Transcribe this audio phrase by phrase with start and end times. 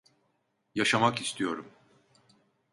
[0.75, 1.71] Yaşamak istiyorum.